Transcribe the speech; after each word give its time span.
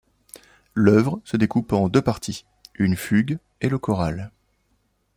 L'œuvre 0.73 1.21
se 1.25 1.37
découpe 1.37 1.73
en 1.73 1.87
deux 1.87 2.01
parties, 2.01 2.47
une 2.73 2.95
fugue 2.95 3.37
et 3.61 3.69
le 3.69 3.77
choral. 3.77 4.31